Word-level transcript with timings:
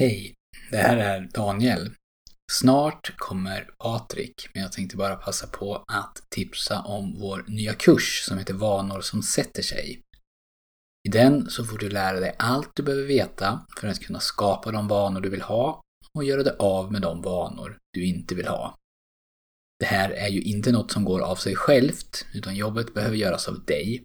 Hej, 0.00 0.34
det 0.70 0.76
här 0.76 0.96
är 0.96 1.28
Daniel. 1.34 1.90
Snart 2.52 3.16
kommer 3.16 3.70
Patrik, 3.78 4.48
men 4.54 4.62
jag 4.62 4.72
tänkte 4.72 4.96
bara 4.96 5.16
passa 5.16 5.46
på 5.46 5.84
att 5.88 6.22
tipsa 6.30 6.82
om 6.82 7.16
vår 7.20 7.44
nya 7.48 7.74
kurs 7.74 8.24
som 8.28 8.38
heter 8.38 8.54
Vanor 8.54 9.00
som 9.00 9.22
sätter 9.22 9.62
sig. 9.62 10.02
I 11.08 11.10
den 11.10 11.50
så 11.50 11.64
får 11.64 11.78
du 11.78 11.88
lära 11.88 12.20
dig 12.20 12.34
allt 12.38 12.70
du 12.74 12.82
behöver 12.82 13.04
veta 13.04 13.66
för 13.80 13.88
att 13.88 14.00
kunna 14.00 14.20
skapa 14.20 14.72
de 14.72 14.88
vanor 14.88 15.20
du 15.20 15.28
vill 15.28 15.42
ha 15.42 15.82
och 16.14 16.24
göra 16.24 16.42
dig 16.42 16.56
av 16.58 16.92
med 16.92 17.02
de 17.02 17.22
vanor 17.22 17.78
du 17.92 18.04
inte 18.04 18.34
vill 18.34 18.48
ha. 18.48 18.76
Det 19.80 19.86
här 19.86 20.10
är 20.10 20.28
ju 20.28 20.40
inte 20.40 20.72
något 20.72 20.90
som 20.90 21.04
går 21.04 21.20
av 21.20 21.36
sig 21.36 21.56
självt, 21.56 22.26
utan 22.34 22.56
jobbet 22.56 22.94
behöver 22.94 23.16
göras 23.16 23.48
av 23.48 23.64
dig. 23.64 24.02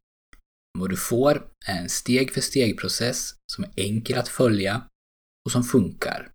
Vad 0.79 0.89
du 0.89 0.97
får 0.97 1.47
är 1.67 1.81
en 1.81 1.89
steg 1.89 2.33
för 2.33 2.41
steg-process 2.41 3.33
som 3.51 3.63
är 3.63 3.71
enkel 3.75 4.17
att 4.17 4.29
följa 4.29 4.87
och 5.45 5.51
som 5.51 5.63
funkar. 5.63 6.29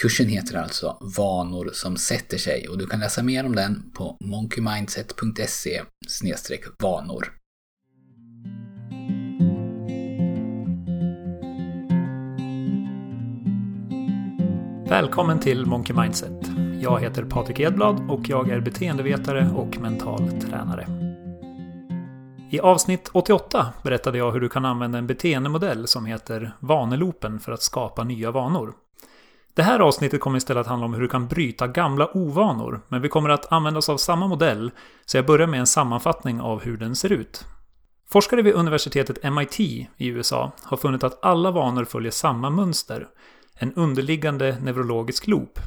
Kursen 0.00 0.28
heter 0.28 0.56
alltså 0.56 0.98
Vanor 1.16 1.70
som 1.72 1.96
sätter 1.96 2.38
sig 2.38 2.68
och 2.68 2.78
du 2.78 2.86
kan 2.86 3.00
läsa 3.00 3.22
mer 3.22 3.46
om 3.46 3.56
den 3.56 3.92
på 3.92 4.16
monkeymindset.se 4.20 5.82
vanor. 6.82 7.32
Välkommen 14.88 15.40
till 15.40 15.66
Monkey 15.66 15.96
Mindset. 15.96 16.46
Jag 16.82 17.00
heter 17.00 17.24
Patrik 17.24 17.60
Edblad 17.60 18.10
och 18.10 18.28
jag 18.28 18.50
är 18.50 18.60
beteendevetare 18.60 19.50
och 19.56 19.78
mental 19.78 20.40
tränare. 20.40 21.05
I 22.50 22.60
avsnitt 22.60 23.10
88 23.12 23.72
berättade 23.82 24.18
jag 24.18 24.32
hur 24.32 24.40
du 24.40 24.48
kan 24.48 24.64
använda 24.64 24.98
en 24.98 25.06
beteendemodell 25.06 25.86
som 25.86 26.06
heter 26.06 26.52
Vaneloopen 26.60 27.40
för 27.40 27.52
att 27.52 27.62
skapa 27.62 28.04
nya 28.04 28.30
vanor. 28.30 28.74
Det 29.54 29.62
här 29.62 29.80
avsnittet 29.80 30.20
kommer 30.20 30.38
istället 30.38 30.60
att 30.60 30.66
handla 30.66 30.86
om 30.86 30.94
hur 30.94 31.00
du 31.00 31.08
kan 31.08 31.26
bryta 31.26 31.66
gamla 31.66 32.16
ovanor, 32.16 32.80
men 32.88 33.02
vi 33.02 33.08
kommer 33.08 33.28
att 33.28 33.52
använda 33.52 33.78
oss 33.78 33.88
av 33.88 33.96
samma 33.96 34.26
modell, 34.26 34.70
så 35.04 35.16
jag 35.16 35.26
börjar 35.26 35.46
med 35.46 35.60
en 35.60 35.66
sammanfattning 35.66 36.40
av 36.40 36.62
hur 36.62 36.76
den 36.76 36.96
ser 36.96 37.12
ut. 37.12 37.44
Forskare 38.08 38.42
vid 38.42 38.54
universitetet 38.54 39.32
MIT 39.32 39.60
i 39.60 39.88
USA 39.98 40.52
har 40.62 40.76
funnit 40.76 41.04
att 41.04 41.24
alla 41.24 41.50
vanor 41.50 41.84
följer 41.84 42.12
samma 42.12 42.50
mönster, 42.50 43.08
en 43.54 43.74
underliggande 43.74 44.58
neurologisk 44.62 45.26
loop. 45.26 45.58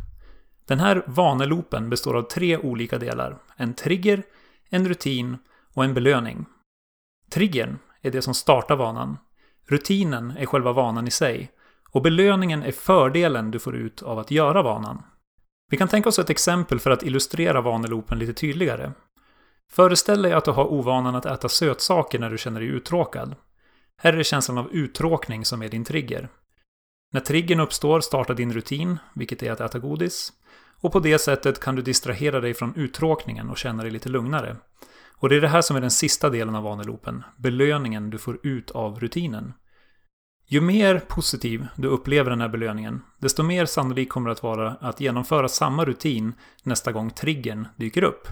Den 0.68 0.80
här 0.80 1.04
vaneloopen 1.08 1.90
består 1.90 2.18
av 2.18 2.22
tre 2.22 2.58
olika 2.58 2.98
delar, 2.98 3.38
en 3.56 3.74
trigger, 3.74 4.24
en 4.70 4.88
rutin 4.88 5.38
och 5.74 5.84
en 5.84 5.94
belöning. 5.94 6.46
Triggern 7.30 7.80
är 8.02 8.12
det 8.12 8.22
som 8.22 8.34
startar 8.34 8.76
vanan. 8.76 9.18
Rutinen 9.68 10.32
är 10.38 10.46
själva 10.46 10.74
vanan 10.74 11.08
i 11.08 11.12
sig. 11.12 11.52
Och 11.92 12.02
belöningen 12.02 12.64
är 12.64 12.72
fördelen 12.72 13.52
du 13.52 13.60
får 13.60 13.76
ut 13.76 14.02
av 14.02 14.20
att 14.20 14.32
göra 14.32 14.62
vanan. 14.62 15.04
Vi 15.70 15.78
kan 15.78 15.88
tänka 15.88 16.10
oss 16.10 16.20
ett 16.20 16.30
exempel 16.30 16.80
för 16.80 16.92
att 16.92 17.04
illustrera 17.04 17.62
vaneloopen 17.62 18.20
lite 18.20 18.34
tydligare. 18.34 18.92
Föreställ 19.72 20.22
dig 20.22 20.34
att 20.34 20.46
du 20.46 20.52
har 20.52 20.74
ovanan 20.74 21.16
att 21.16 21.26
äta 21.26 21.50
sötsaker 21.50 22.20
när 22.20 22.30
du 22.30 22.38
känner 22.38 22.60
dig 22.60 22.70
uttråkad. 22.70 23.36
Här 23.98 24.14
är 24.14 24.18
det 24.18 24.24
känslan 24.24 24.58
av 24.58 24.72
uttråkning 24.72 25.46
som 25.46 25.62
är 25.62 25.70
din 25.70 25.86
trigger. 25.86 26.30
När 27.12 27.22
triggern 27.22 27.60
uppstår 27.60 28.02
startar 28.02 28.34
din 28.34 28.54
rutin, 28.54 28.98
vilket 29.14 29.44
är 29.44 29.52
att 29.52 29.62
äta 29.62 29.80
godis. 29.80 30.34
Och 30.82 30.92
på 30.92 31.00
det 31.00 31.20
sättet 31.20 31.60
kan 31.60 31.76
du 31.76 31.82
distrahera 31.82 32.40
dig 32.40 32.54
från 32.54 32.76
uttråkningen 32.76 33.50
och 33.50 33.58
känna 33.58 33.84
dig 33.84 33.92
lite 33.92 34.10
lugnare. 34.10 34.56
Och 35.20 35.30
det 35.30 35.36
är 35.36 35.42
det 35.42 35.48
här 35.48 35.62
som 35.62 35.76
är 35.76 35.82
den 35.82 35.92
sista 35.92 36.30
delen 36.30 36.56
av 36.56 36.64
vaneloopen, 36.64 37.24
belöningen 37.38 38.10
du 38.10 38.18
får 38.18 38.40
ut 38.44 38.72
av 38.72 39.00
rutinen. 39.00 39.54
Ju 40.48 40.62
mer 40.62 41.00
positiv 41.00 41.68
du 41.76 41.88
upplever 41.88 42.30
den 42.30 42.42
här 42.42 42.50
belöningen, 42.50 43.02
desto 43.20 43.44
mer 43.44 43.66
sannolik 43.66 44.10
kommer 44.10 44.30
det 44.30 44.32
att 44.32 44.44
vara 44.44 44.72
att 44.82 45.02
genomföra 45.02 45.48
samma 45.48 45.86
rutin 45.86 46.34
nästa 46.64 46.92
gång 46.92 47.10
triggern 47.10 47.68
dyker 47.76 48.04
upp. 48.04 48.28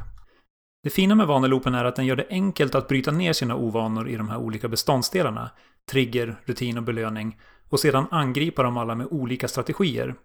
Det 0.84 0.90
fina 0.90 1.16
med 1.16 1.28
vaneloopen 1.28 1.76
är 1.76 1.86
att 1.86 1.96
den 1.96 2.06
gör 2.06 2.16
det 2.16 2.28
enkelt 2.30 2.76
att 2.76 2.88
bryta 2.88 3.12
ner 3.12 3.34
sina 3.34 3.56
ovanor 3.56 4.10
i 4.10 4.16
de 4.16 4.30
här 4.30 4.38
olika 4.38 4.68
beståndsdelarna, 4.68 5.50
trigger, 5.92 6.42
rutin 6.46 6.78
och 6.78 6.84
belöning, 6.84 7.38
och 7.70 7.80
sedan 7.80 8.08
angripa 8.12 8.64
dem 8.64 8.78
alla 8.78 8.96
med 8.96 9.08
olika 9.12 9.48
strategier. 9.48 10.16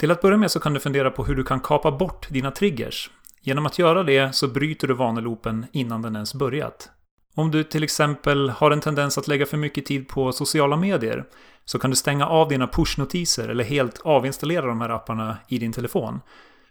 Till 0.00 0.10
att 0.10 0.22
börja 0.22 0.36
med 0.36 0.50
så 0.50 0.60
kan 0.60 0.74
du 0.74 0.80
fundera 0.80 1.10
på 1.10 1.24
hur 1.24 1.34
du 1.34 1.44
kan 1.44 1.60
kapa 1.60 1.92
bort 1.92 2.28
dina 2.30 2.50
triggers, 2.50 3.10
Genom 3.44 3.66
att 3.66 3.78
göra 3.78 4.02
det 4.02 4.34
så 4.34 4.48
bryter 4.48 4.88
du 4.88 4.94
vaneloopen 4.94 5.66
innan 5.72 6.02
den 6.02 6.14
ens 6.14 6.34
börjat. 6.34 6.90
Om 7.34 7.50
du 7.50 7.64
till 7.64 7.82
exempel 7.82 8.50
har 8.50 8.70
en 8.70 8.80
tendens 8.80 9.18
att 9.18 9.28
lägga 9.28 9.46
för 9.46 9.56
mycket 9.56 9.86
tid 9.86 10.08
på 10.08 10.32
sociala 10.32 10.76
medier 10.76 11.24
så 11.64 11.78
kan 11.78 11.90
du 11.90 11.96
stänga 11.96 12.26
av 12.26 12.48
dina 12.48 12.66
pushnotiser 12.66 13.48
eller 13.48 13.64
helt 13.64 14.00
avinstallera 14.00 14.66
de 14.66 14.80
här 14.80 14.88
apparna 14.88 15.38
i 15.48 15.58
din 15.58 15.72
telefon. 15.72 16.20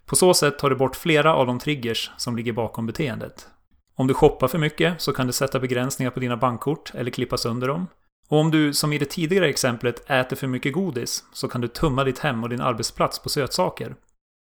På 0.06 0.16
så 0.16 0.34
sätt 0.34 0.60
tar 0.60 0.70
du 0.70 0.76
bort 0.76 0.96
flera 0.96 1.36
av 1.36 1.48
de 1.48 1.60
triggers 1.60 2.12
som 2.18 2.36
ligger 2.36 2.54
bakom 2.54 2.86
beteendet. 2.86 3.48
Om 3.96 4.08
du 4.08 4.14
shoppar 4.14 4.48
för 4.48 4.58
mycket 4.58 5.02
så 5.02 5.14
kan 5.14 5.28
du 5.28 5.34
sätta 5.34 5.60
begränsningar 5.60 6.12
på 6.12 6.20
dina 6.20 6.38
bankkort 6.38 6.92
eller 6.96 7.12
klippa 7.12 7.38
sönder 7.38 7.68
dem. 7.68 7.88
Och 8.30 8.38
om 8.38 8.52
du, 8.52 8.74
som 8.74 8.94
i 8.94 8.98
det 8.98 9.06
tidigare 9.06 9.50
exemplet, 9.50 10.10
äter 10.10 10.36
för 10.36 10.48
mycket 10.48 10.74
godis 10.74 11.24
så 11.34 11.48
kan 11.48 11.62
du 11.62 11.68
tumma 11.68 12.04
ditt 12.04 12.20
hem 12.20 12.44
och 12.44 12.50
din 12.50 12.62
arbetsplats 12.62 13.20
på 13.20 13.30
sötsaker. 13.30 13.96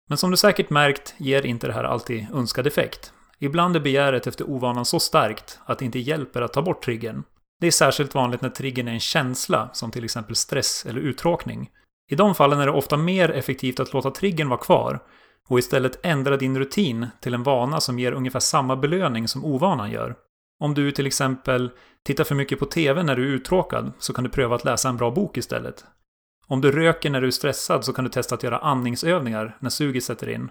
Men 0.08 0.18
som 0.18 0.30
du 0.30 0.36
säkert 0.36 0.70
märkt 0.70 1.14
ger 1.18 1.46
inte 1.46 1.66
det 1.66 1.72
här 1.72 1.84
alltid 1.84 2.26
önskad 2.34 2.66
effekt. 2.66 3.12
Ibland 3.38 3.76
är 3.76 3.80
begäret 3.80 4.26
efter 4.26 4.50
ovanan 4.50 4.84
så 4.84 5.00
starkt 5.00 5.58
att 5.64 5.78
det 5.78 5.84
inte 5.84 5.98
hjälper 5.98 6.42
att 6.42 6.52
ta 6.52 6.62
bort 6.62 6.84
triggern. 6.84 7.22
Det 7.60 7.66
är 7.66 7.70
särskilt 7.70 8.14
vanligt 8.14 8.40
när 8.40 8.50
triggern 8.50 8.88
är 8.88 8.92
en 8.92 9.00
känsla, 9.00 9.70
som 9.72 9.90
till 9.90 10.04
exempel 10.04 10.36
stress 10.36 10.86
eller 10.86 11.00
uttråkning. 11.00 11.70
I 12.10 12.14
de 12.14 12.34
fallen 12.34 12.60
är 12.60 12.66
det 12.66 12.72
ofta 12.72 12.96
mer 12.96 13.30
effektivt 13.30 13.80
att 13.80 13.92
låta 13.92 14.10
triggern 14.10 14.48
vara 14.48 14.60
kvar 14.60 15.00
och 15.48 15.58
istället 15.58 16.06
ändra 16.06 16.36
din 16.36 16.58
rutin 16.58 17.06
till 17.20 17.34
en 17.34 17.42
vana 17.42 17.80
som 17.80 17.98
ger 17.98 18.12
ungefär 18.12 18.40
samma 18.40 18.76
belöning 18.76 19.28
som 19.28 19.44
ovanan 19.44 19.90
gör. 19.90 20.14
Om 20.60 20.74
du 20.74 20.92
till 20.92 21.06
exempel 21.06 21.70
tittar 22.04 22.24
för 22.24 22.34
mycket 22.34 22.58
på 22.58 22.66
TV 22.66 23.02
när 23.02 23.16
du 23.16 23.22
är 23.22 23.34
uttråkad 23.34 23.92
så 23.98 24.12
kan 24.12 24.24
du 24.24 24.30
pröva 24.30 24.56
att 24.56 24.64
läsa 24.64 24.88
en 24.88 24.96
bra 24.96 25.10
bok 25.10 25.36
istället. 25.36 25.84
Om 26.48 26.60
du 26.60 26.72
röker 26.72 27.10
när 27.10 27.20
du 27.20 27.26
är 27.26 27.30
stressad 27.30 27.84
så 27.84 27.92
kan 27.92 28.04
du 28.04 28.10
testa 28.10 28.34
att 28.34 28.42
göra 28.42 28.58
andningsövningar 28.58 29.56
när 29.60 29.70
suget 29.70 30.04
sätter 30.04 30.28
in. 30.28 30.50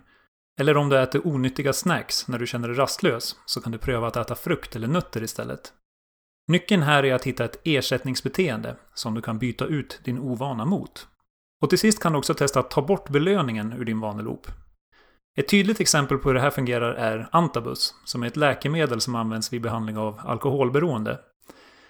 Eller 0.60 0.78
om 0.78 0.90
du 0.90 1.00
äter 1.00 1.28
onyttiga 1.28 1.74
snacks 1.74 2.28
när 2.28 2.40
du 2.40 2.48
känner 2.48 2.68
dig 2.68 2.78
rastlös 2.78 3.36
så 3.46 3.62
kan 3.62 3.72
du 3.72 3.78
pröva 3.78 4.08
att 4.08 4.18
äta 4.18 4.36
frukt 4.36 4.76
eller 4.76 4.88
nötter 4.88 5.24
istället. 5.24 5.74
Nyckeln 6.48 6.84
här 6.84 7.06
är 7.06 7.14
att 7.14 7.24
hitta 7.24 7.46
ett 7.46 7.62
ersättningsbeteende 7.64 8.76
som 8.94 9.14
du 9.14 9.22
kan 9.22 9.40
byta 9.40 9.66
ut 9.66 10.00
din 10.04 10.20
ovana 10.20 10.66
mot. 10.66 11.08
Och 11.62 11.70
till 11.70 11.80
sist 11.80 12.00
kan 12.00 12.12
du 12.12 12.18
också 12.18 12.34
testa 12.34 12.60
att 12.60 12.72
ta 12.72 12.82
bort 12.82 13.10
belöningen 13.10 13.74
ur 13.74 13.86
din 13.86 14.00
vaneloop. 14.00 14.48
Ett 15.38 15.50
tydligt 15.50 15.80
exempel 15.80 16.18
på 16.18 16.30
hur 16.30 16.34
det 16.34 16.42
här 16.42 16.50
fungerar 16.50 16.94
är 16.94 17.30
Antabus, 17.32 17.96
som 18.06 18.24
är 18.24 18.28
ett 18.28 18.38
läkemedel 18.38 19.02
som 19.02 19.16
används 19.16 19.54
vid 19.54 19.62
behandling 19.62 19.98
av 19.98 20.20
alkoholberoende. 20.24 21.20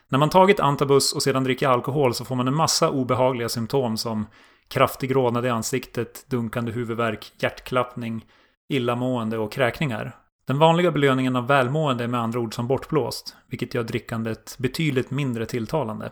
När 0.10 0.20
man 0.20 0.30
tagit 0.30 0.60
antabus 0.60 1.14
och 1.14 1.24
sedan 1.24 1.44
dricker 1.44 1.68
alkohol 1.68 2.14
så 2.14 2.26
får 2.26 2.36
man 2.36 2.48
en 2.48 2.56
massa 2.56 2.90
obehagliga 2.90 3.50
symptom 3.50 3.98
som 3.98 4.26
kraftig 4.68 5.16
rodnad 5.16 5.46
i 5.46 5.50
ansiktet, 5.50 6.26
dunkande 6.30 6.72
huvudvärk, 6.72 7.34
hjärtklappning, 7.40 8.26
illamående 8.70 9.38
och 9.38 9.52
kräkningar. 9.52 10.16
Den 10.48 10.60
vanliga 10.60 10.92
belöningen 10.92 11.36
av 11.36 11.48
välmående 11.48 12.04
är 12.04 12.08
med 12.08 12.20
andra 12.20 12.40
ord 12.40 12.56
som 12.56 12.68
bortblåst, 12.68 13.36
vilket 13.48 13.74
gör 13.74 13.84
drickandet 13.84 14.56
betydligt 14.60 15.12
mindre 15.12 15.46
tilltalande. 15.46 16.12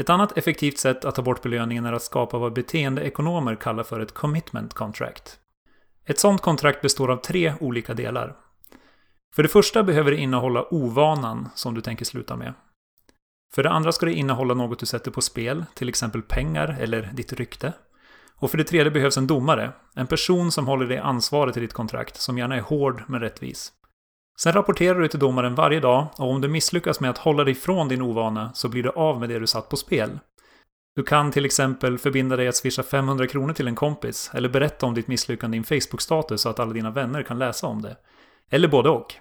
Ett 0.00 0.10
annat 0.10 0.38
effektivt 0.38 0.78
sätt 0.78 1.04
att 1.04 1.14
ta 1.14 1.22
bort 1.22 1.42
belöningen 1.42 1.86
är 1.86 1.92
att 1.92 2.02
skapa 2.02 2.38
vad 2.38 2.52
beteendeekonomer 2.52 3.54
kallar 3.54 3.82
för 3.82 4.00
ett 4.00 4.14
commitment 4.14 4.74
contract. 4.74 5.38
Ett 6.06 6.18
sådant 6.18 6.42
kontrakt 6.42 6.82
består 6.82 7.10
av 7.10 7.16
tre 7.16 7.54
olika 7.60 7.94
delar. 7.94 8.36
För 9.34 9.42
det 9.42 9.48
första 9.48 9.82
behöver 9.82 10.10
det 10.10 10.16
innehålla 10.16 10.74
ovanan 10.74 11.48
som 11.54 11.74
du 11.74 11.80
tänker 11.80 12.04
sluta 12.04 12.36
med. 12.36 12.54
För 13.54 13.62
det 13.62 13.70
andra 13.70 13.92
ska 13.92 14.06
det 14.06 14.14
innehålla 14.14 14.54
något 14.54 14.78
du 14.78 14.86
sätter 14.86 15.10
på 15.10 15.20
spel, 15.20 15.64
till 15.74 15.88
exempel 15.88 16.22
pengar 16.22 16.76
eller 16.80 17.10
ditt 17.14 17.32
rykte. 17.32 17.72
Och 18.36 18.50
för 18.50 18.58
det 18.58 18.64
tredje 18.64 18.90
behövs 18.90 19.16
en 19.16 19.26
domare, 19.26 19.72
en 19.94 20.06
person 20.06 20.52
som 20.52 20.66
håller 20.66 20.86
dig 20.86 20.98
ansvarig 20.98 21.52
till 21.52 21.62
ditt 21.62 21.72
kontrakt, 21.72 22.16
som 22.16 22.38
gärna 22.38 22.56
är 22.56 22.60
hård 22.60 23.02
men 23.06 23.20
rättvis. 23.20 23.72
Sen 24.40 24.52
rapporterar 24.52 25.00
du 25.00 25.08
till 25.08 25.18
domaren 25.18 25.54
varje 25.54 25.80
dag 25.80 26.06
och 26.18 26.30
om 26.30 26.40
du 26.40 26.48
misslyckas 26.48 27.00
med 27.00 27.10
att 27.10 27.18
hålla 27.18 27.44
dig 27.44 27.54
från 27.54 27.88
din 27.88 28.02
ovana 28.02 28.52
så 28.54 28.68
blir 28.68 28.82
du 28.82 28.90
av 28.90 29.20
med 29.20 29.28
det 29.28 29.38
du 29.38 29.46
satt 29.46 29.68
på 29.68 29.76
spel. 29.76 30.18
Du 30.96 31.02
kan 31.02 31.32
till 31.32 31.44
exempel 31.44 31.98
förbinda 31.98 32.36
dig 32.36 32.48
att 32.48 32.56
swisha 32.56 32.82
500 32.82 33.26
kronor 33.26 33.52
till 33.52 33.68
en 33.68 33.74
kompis 33.74 34.30
eller 34.34 34.48
berätta 34.48 34.86
om 34.86 34.94
ditt 34.94 35.08
misslyckande 35.08 35.56
i 35.56 35.58
en 35.58 35.64
Facebook-status 35.64 36.40
så 36.40 36.48
att 36.48 36.60
alla 36.60 36.72
dina 36.72 36.90
vänner 36.90 37.22
kan 37.22 37.38
läsa 37.38 37.66
om 37.66 37.82
det. 37.82 37.96
Eller 38.50 38.68
både 38.68 38.88
och. 38.90 39.14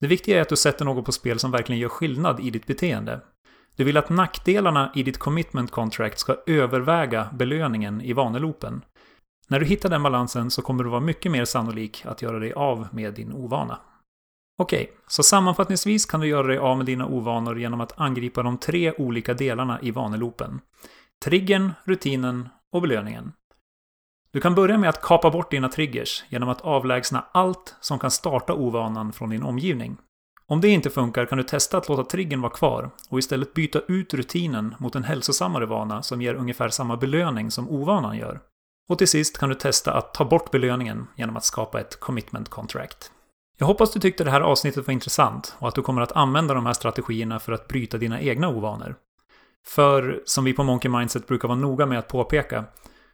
Det 0.00 0.06
viktiga 0.06 0.36
är 0.36 0.42
att 0.42 0.48
du 0.48 0.56
sätter 0.56 0.84
något 0.84 1.04
på 1.04 1.12
spel 1.12 1.38
som 1.38 1.50
verkligen 1.50 1.80
gör 1.80 1.88
skillnad 1.88 2.40
i 2.40 2.50
ditt 2.50 2.66
beteende. 2.66 3.20
Du 3.76 3.84
vill 3.84 3.96
att 3.96 4.10
nackdelarna 4.10 4.92
i 4.94 5.02
ditt 5.02 5.18
commitment 5.18 5.70
contract 5.70 6.18
ska 6.18 6.36
överväga 6.46 7.28
belöningen 7.32 8.00
i 8.00 8.12
vaneloopen. 8.12 8.84
När 9.48 9.60
du 9.60 9.66
hittar 9.66 9.88
den 9.88 10.02
balansen 10.02 10.50
så 10.50 10.62
kommer 10.62 10.84
du 10.84 10.90
vara 10.90 11.00
mycket 11.00 11.32
mer 11.32 11.44
sannolik 11.44 12.06
att 12.06 12.22
göra 12.22 12.38
dig 12.38 12.52
av 12.52 12.88
med 12.92 13.14
din 13.14 13.32
ovana. 13.32 13.78
Okej, 14.58 14.92
så 15.06 15.22
sammanfattningsvis 15.22 16.06
kan 16.06 16.20
du 16.20 16.26
göra 16.26 16.46
dig 16.46 16.58
av 16.58 16.76
med 16.76 16.86
dina 16.86 17.06
ovanor 17.06 17.58
genom 17.58 17.80
att 17.80 18.00
angripa 18.00 18.42
de 18.42 18.58
tre 18.58 18.92
olika 18.92 19.34
delarna 19.34 19.80
i 19.82 19.90
vaneloopen. 19.90 20.60
Triggern, 21.24 21.72
rutinen 21.84 22.48
och 22.72 22.82
belöningen. 22.82 23.32
Du 24.30 24.40
kan 24.40 24.54
börja 24.54 24.78
med 24.78 24.88
att 24.88 25.02
kapa 25.02 25.30
bort 25.30 25.50
dina 25.50 25.68
triggers 25.68 26.24
genom 26.28 26.48
att 26.48 26.60
avlägsna 26.60 27.24
allt 27.32 27.76
som 27.80 27.98
kan 27.98 28.10
starta 28.10 28.54
ovanan 28.54 29.12
från 29.12 29.30
din 29.30 29.42
omgivning. 29.42 29.96
Om 30.48 30.60
det 30.60 30.68
inte 30.68 30.90
funkar 30.90 31.26
kan 31.26 31.38
du 31.38 31.44
testa 31.44 31.78
att 31.78 31.88
låta 31.88 32.04
triggern 32.04 32.40
vara 32.40 32.52
kvar 32.52 32.90
och 33.10 33.18
istället 33.18 33.54
byta 33.54 33.80
ut 33.88 34.14
rutinen 34.14 34.74
mot 34.78 34.94
en 34.94 35.04
hälsosammare 35.04 35.66
vana 35.66 36.02
som 36.02 36.22
ger 36.22 36.34
ungefär 36.34 36.68
samma 36.68 36.96
belöning 36.96 37.50
som 37.50 37.70
ovanan 37.70 38.16
gör. 38.16 38.40
Och 38.88 38.98
till 38.98 39.08
sist 39.08 39.38
kan 39.38 39.48
du 39.48 39.54
testa 39.54 39.92
att 39.92 40.14
ta 40.14 40.24
bort 40.24 40.50
belöningen 40.50 41.06
genom 41.16 41.36
att 41.36 41.44
skapa 41.44 41.80
ett 41.80 42.00
commitment 42.00 42.48
contract. 42.48 43.10
Jag 43.58 43.66
hoppas 43.66 43.92
du 43.92 44.00
tyckte 44.00 44.24
det 44.24 44.30
här 44.30 44.40
avsnittet 44.40 44.86
var 44.86 44.92
intressant 44.92 45.56
och 45.58 45.68
att 45.68 45.74
du 45.74 45.82
kommer 45.82 46.02
att 46.02 46.12
använda 46.12 46.54
de 46.54 46.66
här 46.66 46.72
strategierna 46.72 47.38
för 47.38 47.52
att 47.52 47.68
bryta 47.68 47.98
dina 47.98 48.20
egna 48.20 48.48
ovanor. 48.48 48.96
För, 49.66 50.22
som 50.24 50.44
vi 50.44 50.52
på 50.52 50.62
Monkey 50.62 50.90
Mindset 50.90 51.26
brukar 51.26 51.48
vara 51.48 51.58
noga 51.58 51.86
med 51.86 51.98
att 51.98 52.08
påpeka, 52.08 52.64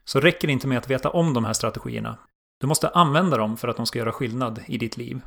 så 0.05 0.21
räcker 0.21 0.49
det 0.49 0.53
inte 0.53 0.69
med 0.69 0.79
att 0.79 0.91
veta 0.91 1.11
om 1.11 1.35
de 1.35 1.44
här 1.44 1.53
strategierna. 1.53 2.19
Du 2.61 2.67
måste 2.67 2.88
använda 2.88 3.37
dem 3.37 3.56
för 3.56 3.69
att 3.69 3.76
de 3.76 3.87
ska 3.87 3.99
göra 3.99 4.12
skillnad 4.12 4.61
i 4.67 4.79
ditt 4.79 4.97
liv. 4.97 5.21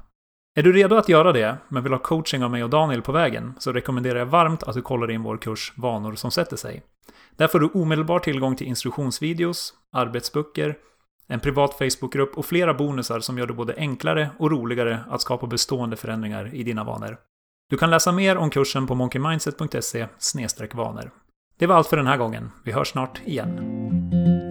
Är 0.56 0.64
du 0.64 0.74
redo 0.74 0.96
att 0.96 1.10
göra 1.10 1.32
det, 1.32 1.58
men 1.68 1.84
vill 1.84 1.92
ha 1.92 2.00
coaching 2.00 2.44
av 2.44 2.52
mig 2.52 2.64
och 2.64 2.70
Daniel 2.70 3.02
på 3.02 3.12
vägen, 3.12 3.54
så 3.60 3.72
rekommenderar 3.72 4.20
jag 4.20 4.26
varmt 4.26 4.64
att 4.64 4.76
du 4.76 4.82
kollar 4.82 5.12
in 5.12 5.24
vår 5.24 5.38
kurs 5.38 5.74
Vanor 5.76 6.16
som 6.16 6.32
sätter 6.32 6.58
sig. 6.58 6.84
Där 7.38 7.48
får 7.48 7.60
du 7.60 7.70
omedelbar 7.74 8.20
tillgång 8.20 8.56
till 8.56 8.68
instruktionsvideos, 8.68 9.74
arbetsböcker, 9.92 10.76
en 11.28 11.40
privat 11.40 11.74
Facebookgrupp 11.78 12.38
och 12.38 12.46
flera 12.46 12.74
bonusar 12.74 13.20
som 13.20 13.38
gör 13.38 13.48
det 13.48 13.54
både 13.54 13.76
enklare 13.78 14.30
och 14.40 14.52
roligare 14.52 15.00
att 15.10 15.22
skapa 15.22 15.48
bestående 15.48 15.96
förändringar 15.96 16.56
i 16.56 16.64
dina 16.64 16.84
vanor. 16.84 17.18
Du 17.70 17.78
kan 17.78 17.90
läsa 17.90 18.12
mer 18.12 18.38
om 18.38 18.50
kursen 18.50 18.88
på 18.88 18.96
monkeymindset.se 18.96 20.08
vanor. 20.74 21.12
Det 21.58 21.68
var 21.68 21.76
allt 21.76 21.88
för 21.88 21.98
den 21.98 22.08
här 22.08 22.18
gången. 22.18 22.52
Vi 22.64 22.72
hörs 22.72 22.88
snart 22.88 23.22
igen. 23.26 24.43